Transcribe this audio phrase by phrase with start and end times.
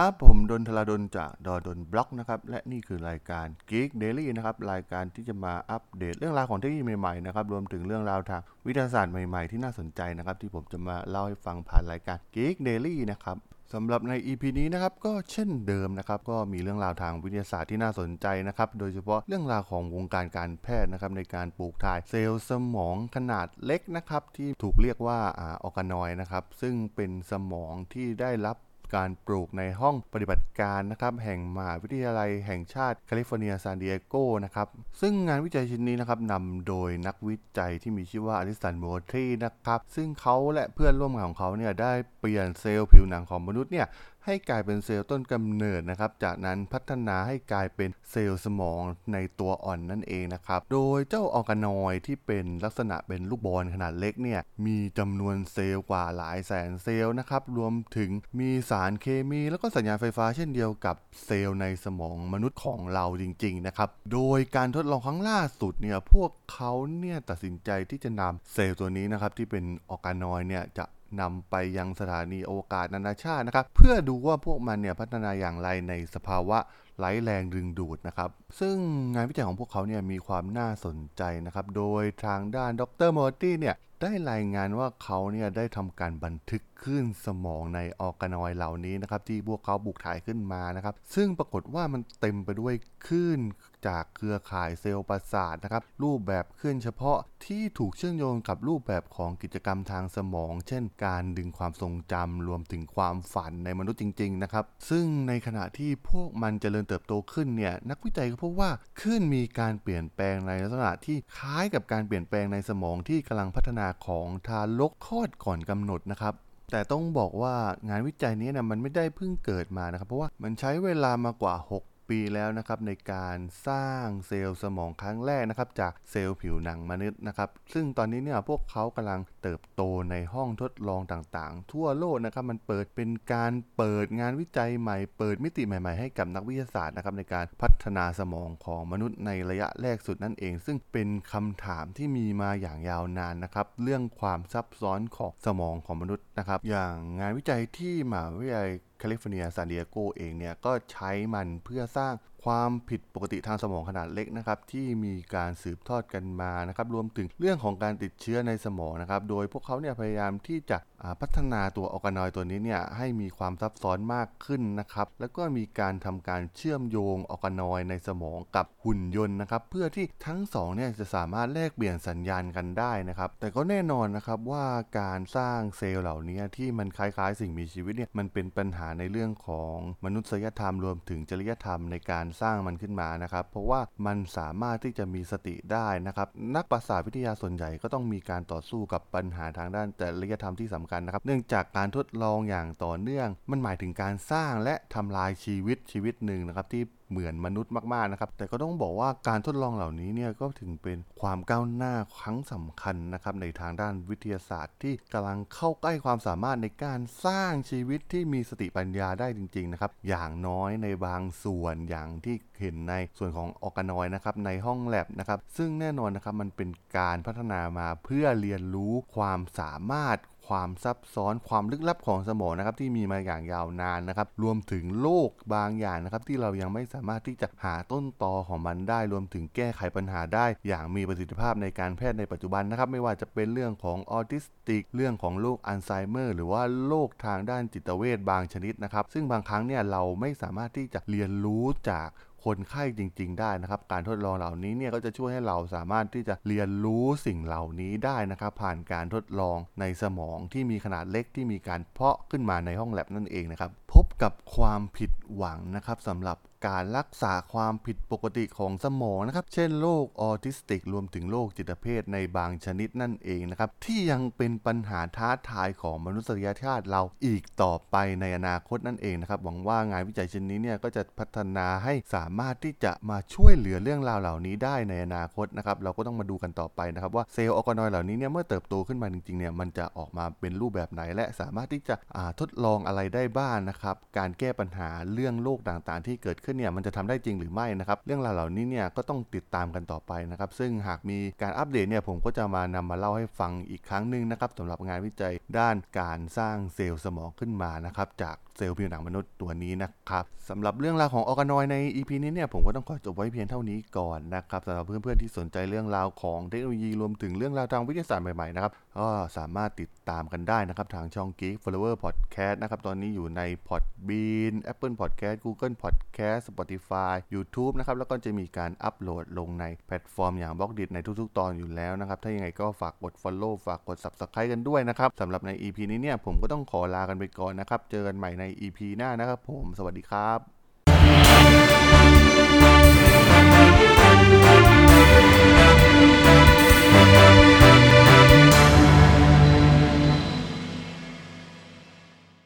[0.00, 13.36] ครับผมดนทลาดนจากดอดนบล็อกนะครับและนี่คือรายการ Geek Daily นะครับรายการที่จะมาอัปเดตเรื่องราวของเทคโนโลยีใหม่ๆนะครับรวมถึงเรื่องราวทางวิทยาศาสตร์ใหม่ๆ ที่น่าสนใจนะครับที่ผมจะมาเล่าให้ฟังผ่านรายการ Geek Daily นะครับ
[13.72, 28.56] สำหรับใน EP นี้นะครับก็เช่นเดิมนะครับก็มีเรื่องราวทางวิทยาศาสตร์ที่น่าสนใจนะครับโดยเฉพาะเรื่องราวของวงการการแพทย์นะครับในการปลูกถ่ายเซลล์สมองขนาดเล็กนะครับที่ถูกเรียกว่า organoid นะครับซึ่งเป็นสมองที่ได้รับ
[28.94, 34.14] การปลูกในห้องปฏิบัติการนะครับแห่งมหาวิทยาลัยแห่งชาติแคลิฟอร์เนียซานดิเอโก
[34.44, 34.68] นะครับ
[35.00, 43.86] ซึ่งงานวิจัยชิ้นนี้นะครับนำโดยนักวิจัยที่มีชื่อว่า Alysson Muo tri นะครับซึ่งเขาและเพื่อนร่วมงานของเขาเนี่ยได้เปลี่ยนเซลล์ผิวหนังของมนุษย์เนี่ย
[44.28, 70.84] ให้กลายเป็นเซลล์ต้นกำเนิดนะครับ จากนั้นพัฒนาให้กลายเป็นเซลล์สมองในตัวอ่อนนั่นเองนะครับ โดยเจ้า organoid ที่เป็นลักษณะเป็นลูกบอลขนาดเล็กเนี่ย มีจำนวนเซลล์กว่าหลายแสนเซลล์นะครับ รวมถึงมีสารเคมีแล้วก็สัญญาณไฟฟ้าเช่นเดียวกับเซลล์ในสมองมนุษย์ของเราจริง ๆ นะครับ โดยการทดลองครั้งล่าสุดเนี่ย พวกเขาเนี่ยตัดสินใจที่จะนำเซลล์ตัวนี้นะครับที่เป็น organoid เนี่ยจะ
[71.20, 76.58] นำไปยังสถานีอวกาศนานาชาตินะครับ เพื่อดูว่าพวกมันเนี่ยพัฒนาอย่างไรในสภาวะ
[76.98, 78.30] ไร้แรงดึงดูดนะครับ
[78.60, 78.76] ซึ่ง
[79.14, 83.10] งานวิจัยของพวกเขาเนี่ยมีความน่าสนใจนะครับ โดยทางด้านดร.
[83.16, 92.74] Muotri เนี่ยได้รายงานว่าเขาเนี่ยได้ทำการบันทึกคลื่นสมองใน organoid เหล่านี้นะครับที่พวกเขาปลูกถ่ายขึ้นมานะครับ ซึ่งปรากฏว่ามันเต็มไปด้วย
[93.06, 93.40] คลื่น
[93.86, 108.70] จากเครือข่ายเซลล์ประสาทนะครับ รูปแบบคลื่นเฉพาะที่ถูกเชื่อมโยงกับรูปแบบของกิจกรรมทางสมอง เช่น การดึงความทรงจำรวมถึงความฝันในมนุษย์จริง ๆ นะครับ ซึ่งในขณะที่พวกมันเจริญเติบโตขึ้นเนี่ยนักวิจัยก็พบว่า
[109.02, 116.34] ขึ้นมีการเปลี่ยนแปลงในลักษณะที่คล้ายกับการเปลี่ยนแปลงในสมองที่กำลังพัฒนาของทารกคลอดก่อนกำหนดนะครับ
[116.72, 117.54] แต่ต้องบอกว่า
[117.88, 152.14] งานวิจัยนี้นะมันไม่ได้เพิ่งเกิดมานะครับ เพราะว่ามันใช้เวลามากว่า 6 ปีแล้วนะครับในการสร้างเซลล์สมองครั้งแรกนะครับจากเซลล์ผิวหนังมนุษย์นะครับซึ่งตอนนี้เนี่ยพวกเขากำลังเติบโตในห้องทดลองต่างๆ ทั่วโลกนะครับมันเปิดเป็นการเปิดงานวิจัยใหม่ เปิดมิติใหม่ๆ ให้กับนักวิทยาศาสตร์นะครับในการพัฒนาสมองของมนุษย์ในระยะแรกสุดนั่นเอง ซึ่งเป็นคำถามที่มีมาอย่างยาวนานนะครับเรื่องความซับซ้อนของสมองของมนุษย์นะครับอย่างงานวิจัยที่มหาวิทยาลัยแคลิฟอร์เนียซานดิเอโกเองเนี่ยก็ใช้มันเพื่อสร้าง
[152.46, 160.78] ความผิดปกติทางสมองขนาดเล็กนะครับที่มีการสืบทอดกันมานะครับรวมถึงเรื่องของการติดเชื้อในสมองนะครับโดยพวกเขาเนี่ยพยายามที่จะ
[161.20, 174.66] พัฒนาตัว organoid ตัวนี้เนี่ยให้มีความซับซ้อนมากขึ้นนะครับแล้วก็มีการทำการเชื่อมโยง organoid ในสมองกับหุ่นยนต์นะครับเพื่อที่ทั้งสองเนี่ยจะสามารถแลกเปลี่ยนสัญญาณกันได้นะครับแต่ก็แน่นอนนะครับว่า
[175.00, 220.18] การสร้างเซลล์เหล่านี้ที่มันคล้ายๆ สิ่งมีชีวิตเนี่ยมันเป็นปัญหาในเรื่องของมนุษยธรรมรวมถึงจริยธรรมในการสร้างมันขึ้นมานะครับ เพราะว่ามันสามารถที่จะมีสติได้นะครับ นักประสาทวิทยาส่วนใหญ่ก็ต้องมีการต่อสู้กับปัญหาทางด้านจริยธรรมที่สำคัญนะครับ เนื่องจากการทดลองอย่างต่อเนื่อง มันหมายถึงการสร้างและทำลายชีวิตชีวิตหนึ่งนะครับที่เหมือนมนุษย์มากๆนะครับ แต่ก็ต้องบอกว่าการทดลองเหล่านี้เนี่ยก็ถึงเป็นความก้าวหน้าครั้งสำคัญนะครับในทางด้านวิทยาศาสตร์ ที่กำลังเข้าใกล้ความสามารถในการสร้างชีวิตที่มีสติปัญญาได้จริงๆนะครับอย่างน้อยในบางส่วนอย่างที่เห็นในส่วนของ organoid นะครับในห้องแล็บนะครับซึ่งแน่นอนนะครับมันเป็นการพัฒนามาเพื่อเรียนรู้ความสามารถ
[220.48, 242.08] ความซับซ้อนความลึกลับของสมองนะครับที่มีมาอย่างยาวนานนะครับรวมถึงโรคบางอย่างนะครับที่เรายังไม่สามารถที่จะหาต้นตอของมันได้ รวมถึงแก้ไขปัญหาได้ อย่างมีประสิทธิภาพในการแพทย์ในปัจจุบันนะครับไม่ว่าจะเป็นเรื่องของออทิสติก เรื่องของโรคอัลไซเมอร์ หรือว่าโรคทางด้านจิตเวชบางชนิดนะครับซึ่งบางครั้งเนี่ยเราไม่สามารถที่จะเรียนรู้จาก
[242.46, 281.94] คนไข้จริง ๆ ได้นะครับ การทดลองเหล่านี้เนี่ยก็จะช่วยให้เราสามารถที่จะเรียนรู้สิ่งเหล่านี้ได้นะครับ ผ่านการทดลองในสมองที่มีขนาดเล็กที่มีการเพาะขึ้นมาในห้องแล็บนั่นเองนะครับ พบกับความผิดหวังนะครับสำหรับการรักษาความผิดปกติของสมองนะครับ เช่นโรคออทิสติก รวมถึงโรคจิตเภทในบางชนิดนั่นเองนะครับ ที่ยังเป็นปัญหาท้าทายของมนุษยชาติเราอีกต่อไปในอนาคตนั่นเองนะครับ หวังว่างานวิจัยชิ้นนี้เนี่ยก็จะพัฒนาให้สามารถที่จะมาช่วยเหลือเรื่องราวเหล่านี้ได้ในอนาคตนะครับ เราก็ต้องมาดูกันต่อไปนะครับ ว่าเซลล์ organoid เหล่านี้เนี่ยเมื่อเติบโตขึ้นมาจริงๆเนี่ยมันจะออกมาเป็นรูปแบบไหน และสามารถที่จะ
[282.40, 317.14] ทดลองอะไรได้บ้างนะครับ การแก้ปัญหาเรื่องโรคต่างๆ ที่เกิดขึ้นเนี่ยมันจะทำได้จริงหรือไม่นะครับเรื่องราวเหล่านี้เนี่ยก็ต้องติดตามกันต่อไปนะครับซึ่งหากมีการอัปเดตเนี่ยผมก็จะมานำมาเล่าให้ฟังอีกครั้งหนึ่งนะครับสำหรับงานวิจัยด้านการสร้างเซลล์สมองขึ้นมานะครับจากเซลล์ผิวหนังมนุษย์ตัวนี้นะครับสำหรับเรื่องราวของออร์แกนอยใน EP นี้เนี่ยผมก็ต้องขอจบไว้เพียงเท่านี้ก่อนนะครับสำหรับเพื่อนๆที่สนใจเรื่องราวของเทคโนโลยีรวมถึงเรื่องราวทางวิทยาศาสตร์ใหม่ๆนะครับก็สามารถติดตามกันได้นะครับทางช่อง Geek Forever Podcast นะครับตอนนี้อยู่ใน Podbean Apple Podcast Google Podcast Podcast Spotify
[317.34, 329.64] YouTube นะครับแล้วก็จะมีการอัปโหลดลงในแพลตฟอร์มอย่าง Blockdit ในทุกๆ ตอนอยู่แล้วนะครับ ถ้ายังไงก็ฝากกด Follow ฝากกด Subscribe กันด้วยนะครับสำหรับใน EP นี้เนี่ยผมก็ต้องขอลากันไปก่อนนะครับ เจอกันใหม่ใน EP หน้านะครับผม
[329.78, 330.55] สวัสดีครับ